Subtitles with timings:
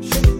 [0.00, 0.37] Sugar.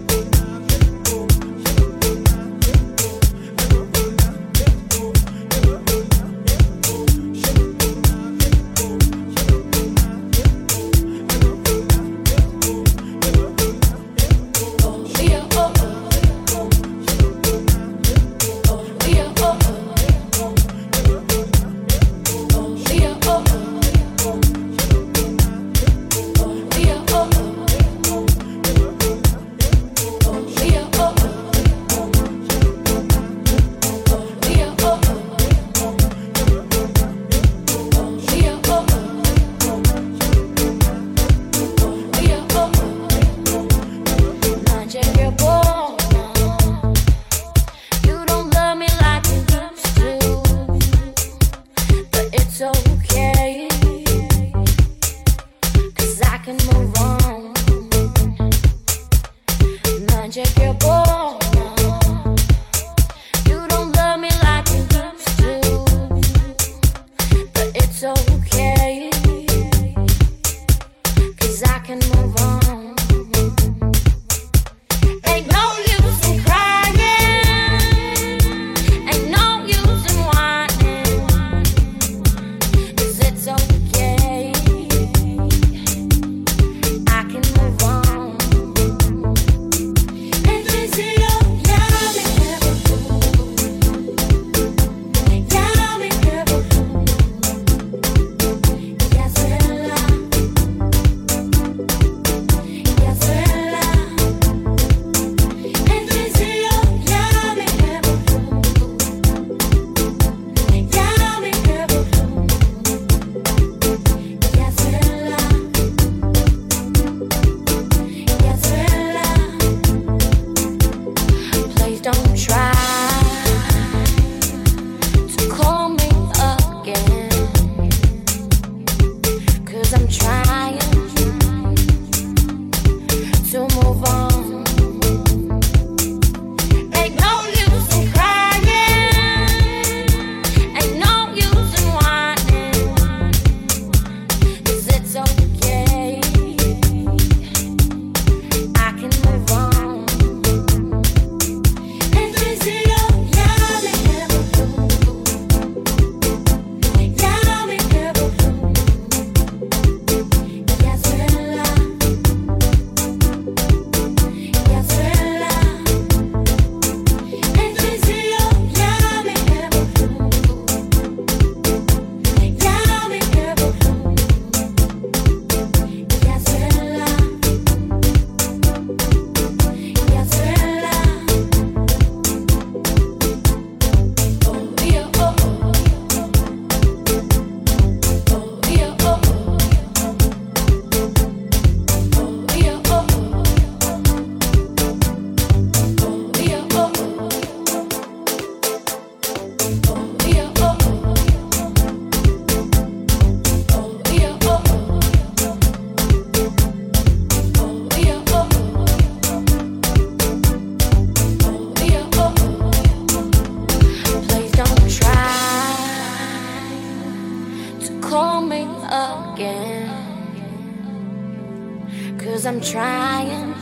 [222.39, 223.53] Cause I'm trying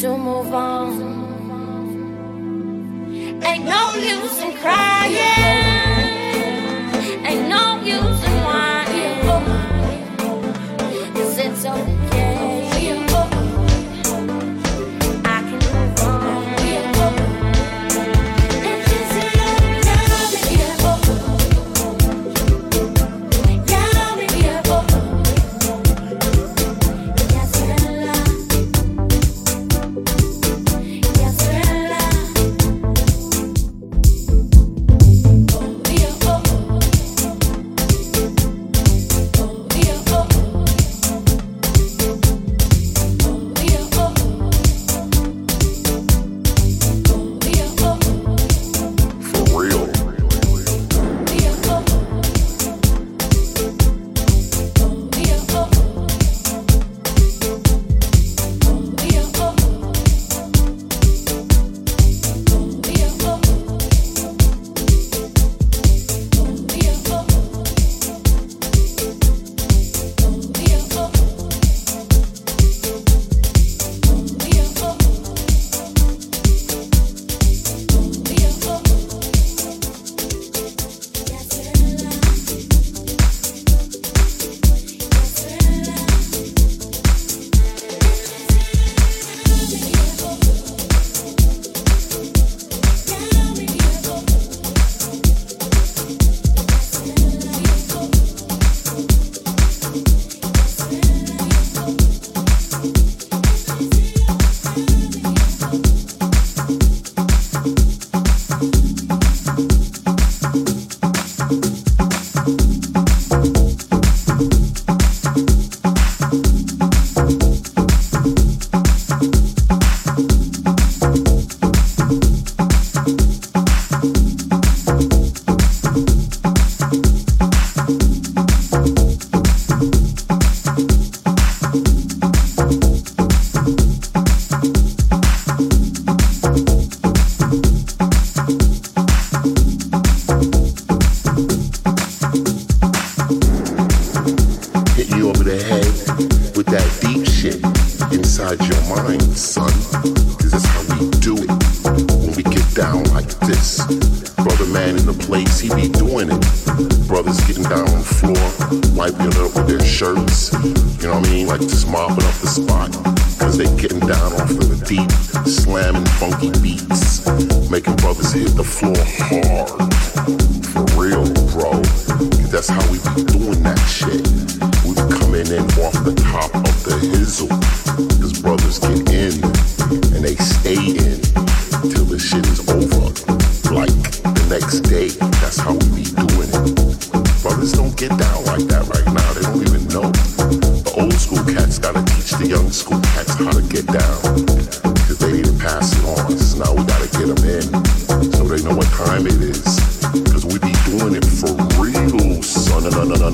[0.00, 0.92] to move on.
[3.42, 5.16] Ain't no use in crying.
[7.24, 8.15] Ain't no use.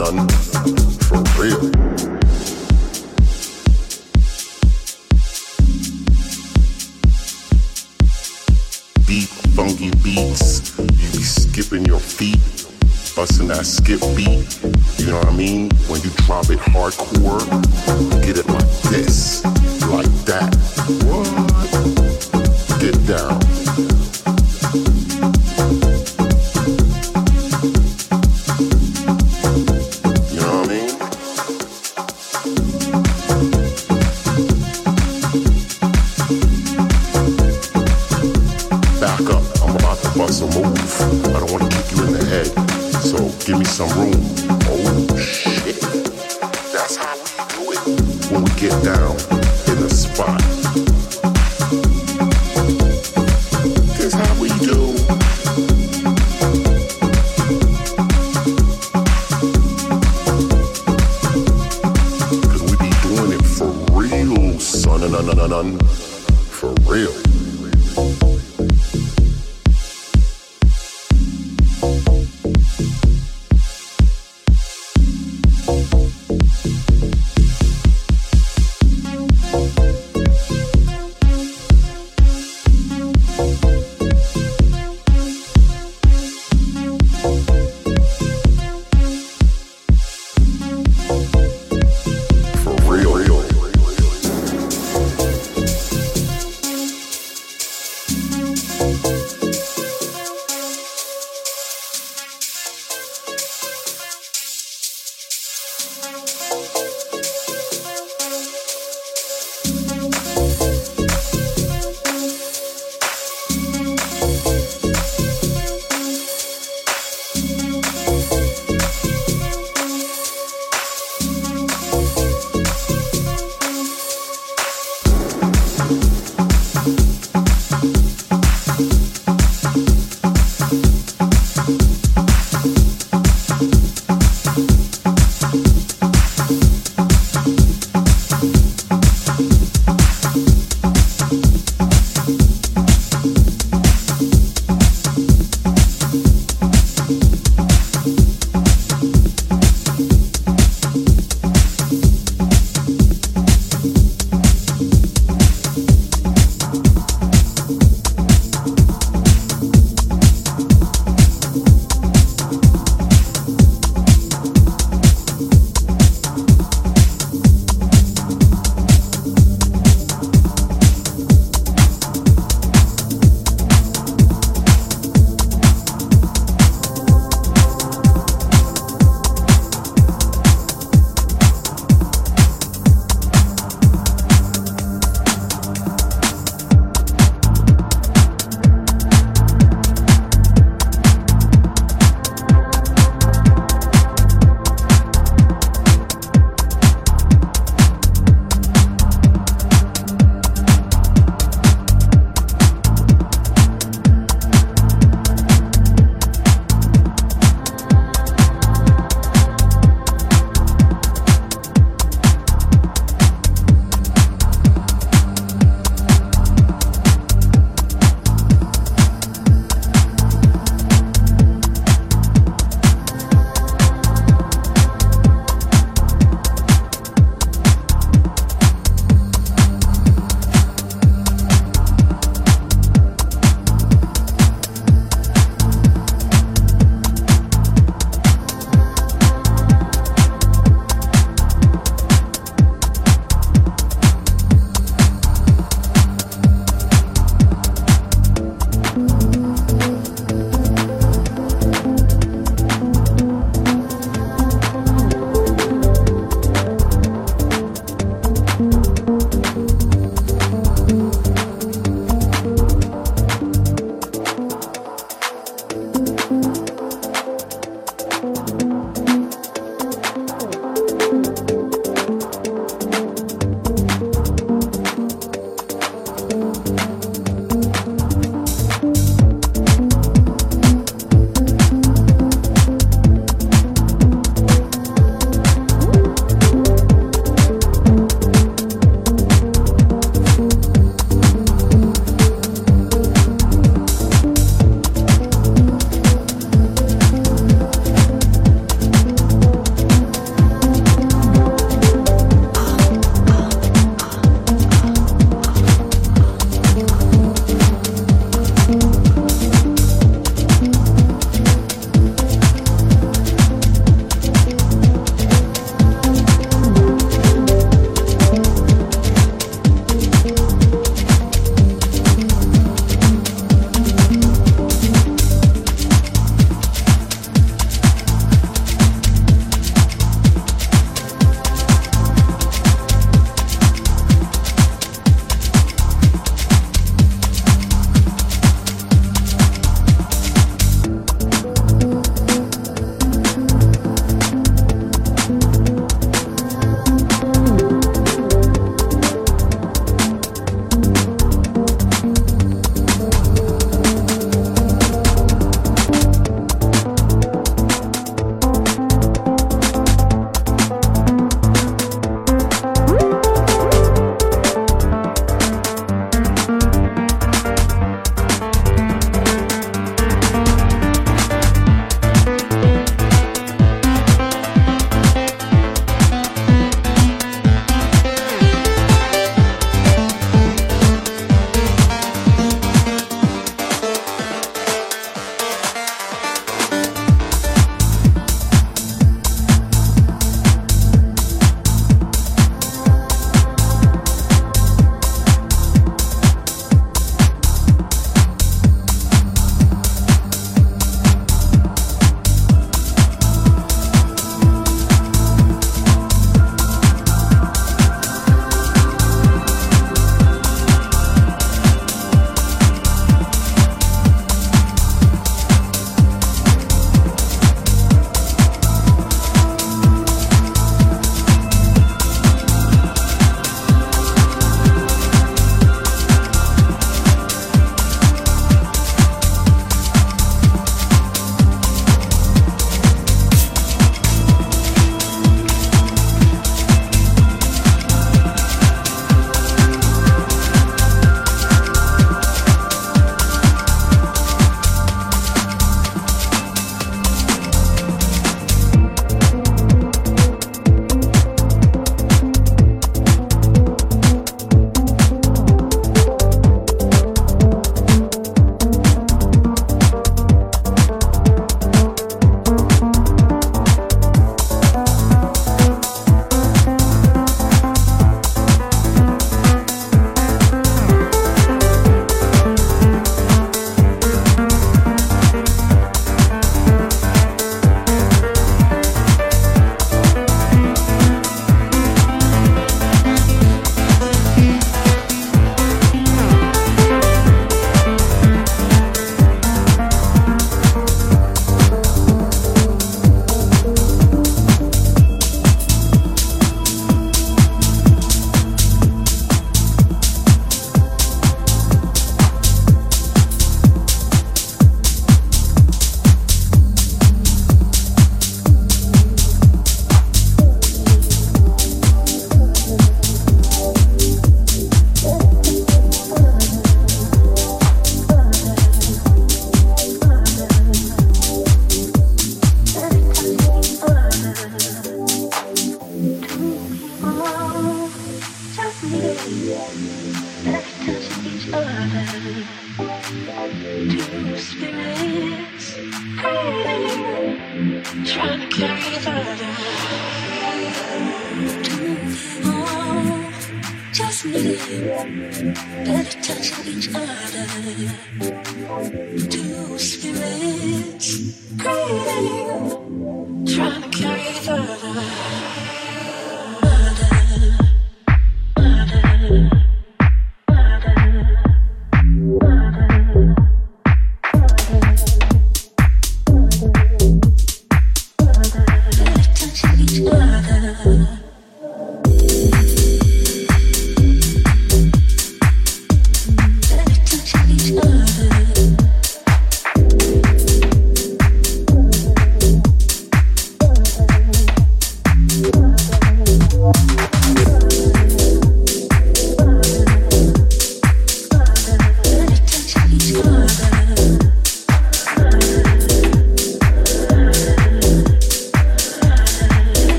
[0.00, 0.51] on.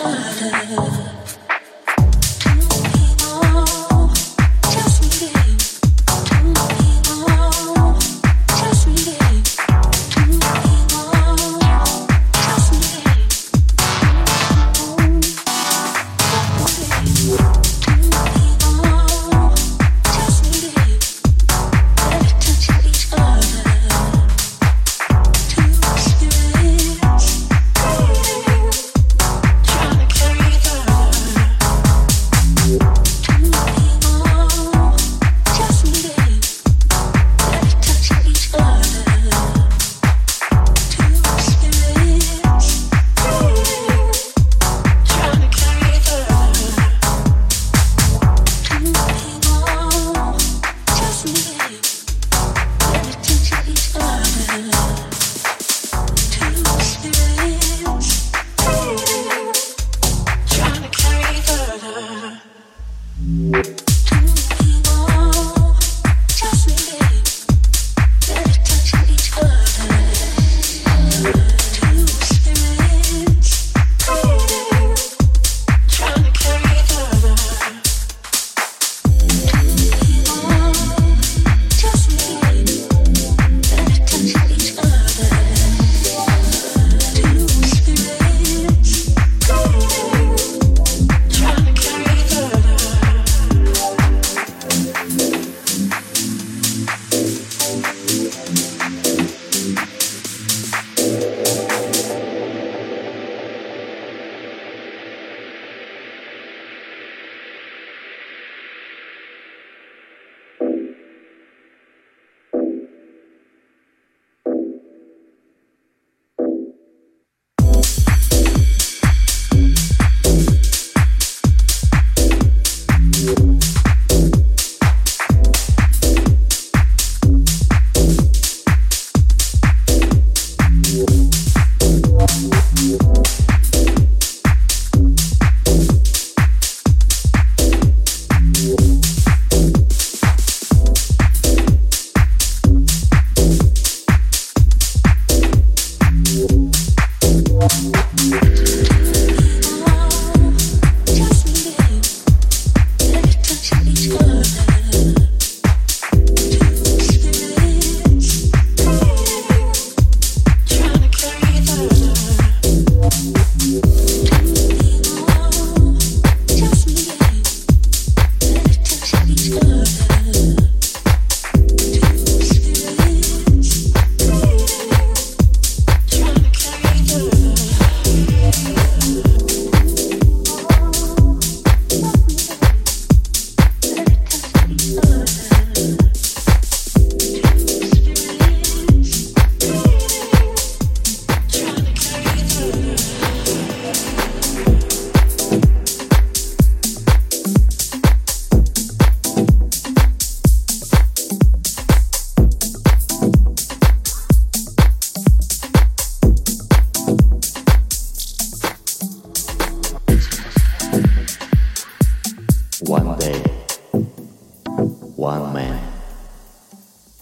[0.00, 1.19] father.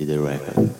[0.09, 0.78] the record.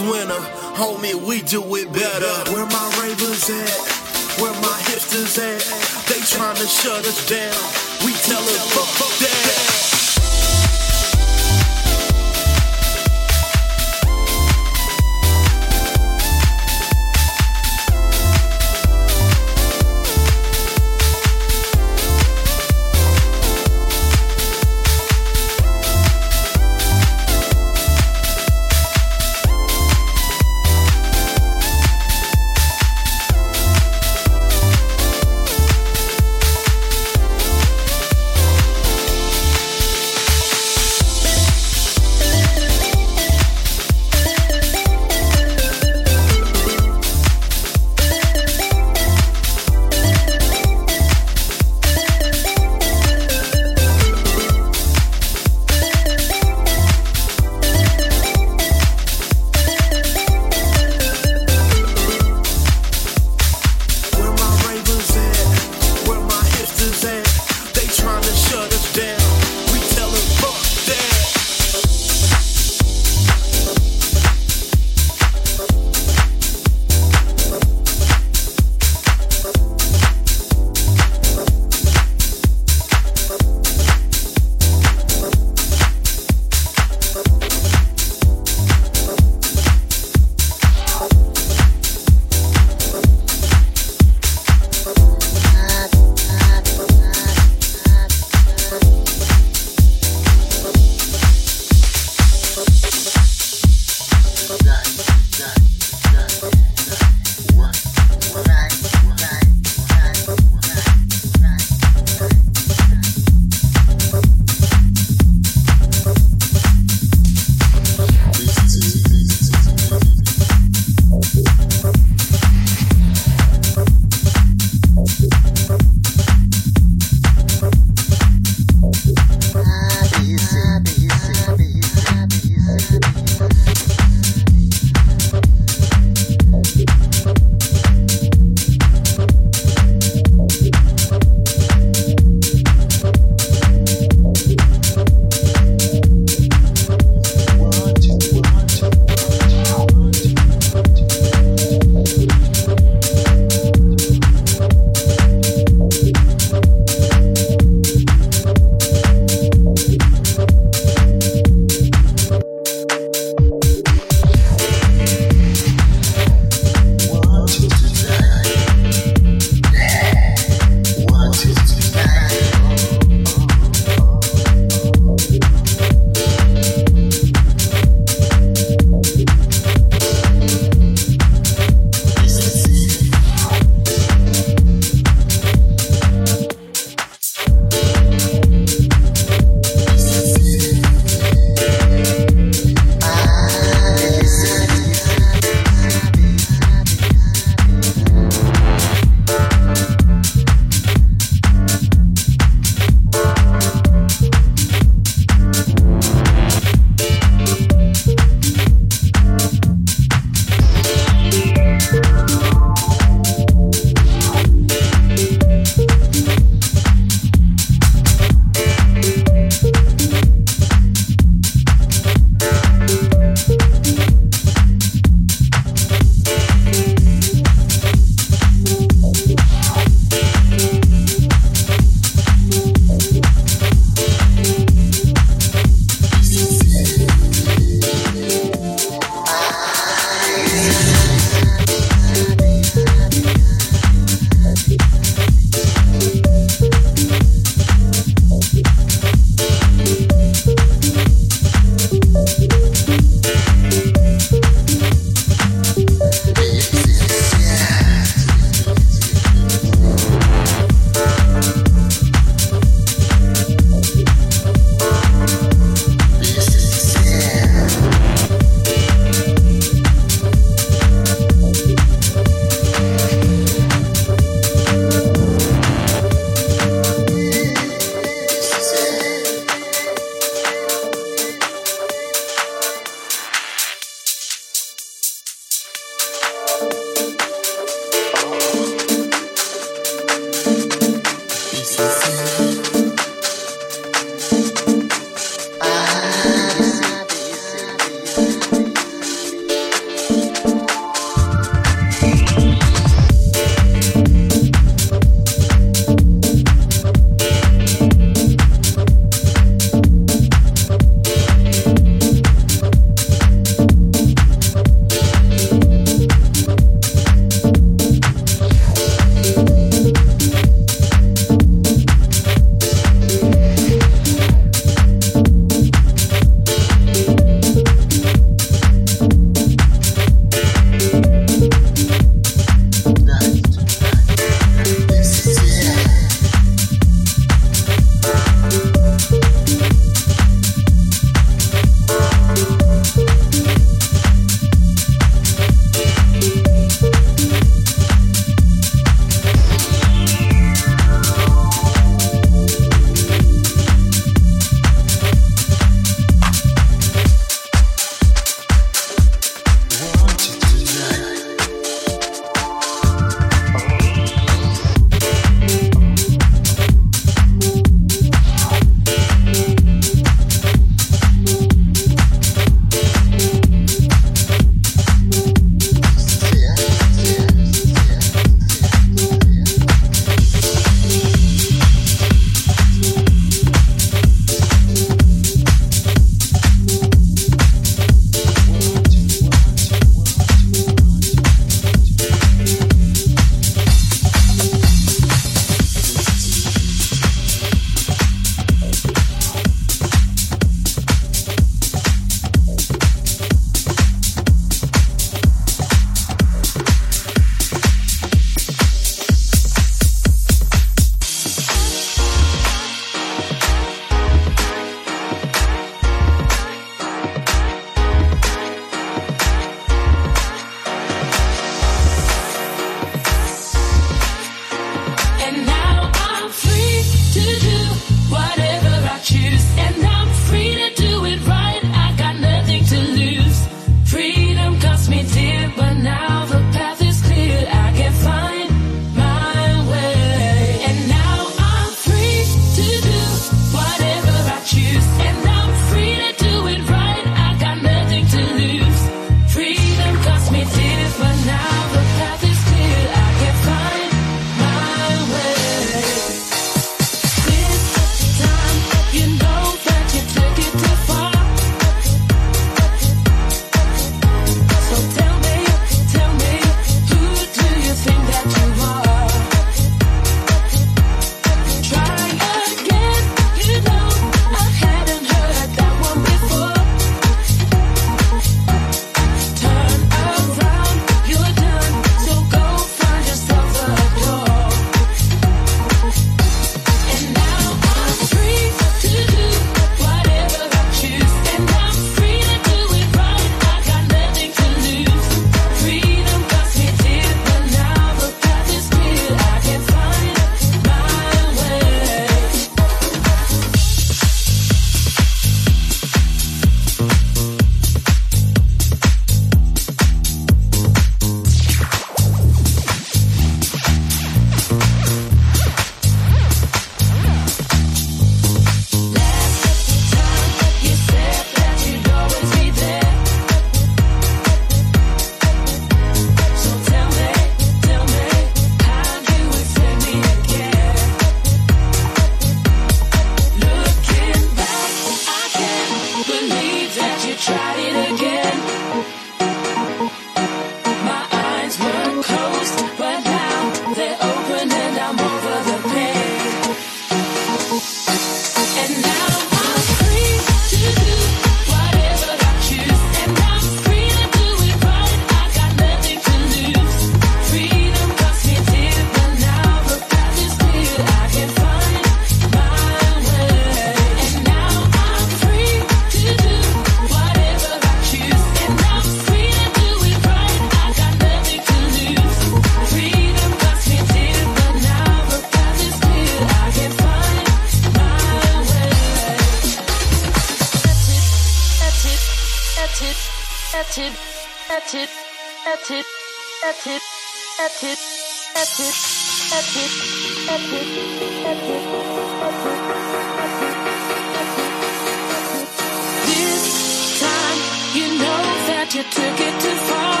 [596.04, 597.40] This time,
[597.78, 600.00] you know that you took it too far.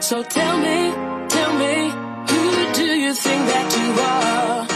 [0.00, 0.78] So tell me,
[1.28, 1.90] tell me,
[2.30, 2.42] who
[2.74, 4.75] do you think that you are?